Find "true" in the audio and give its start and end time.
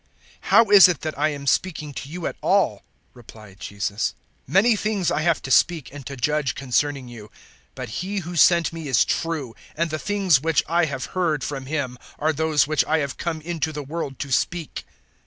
9.05-9.55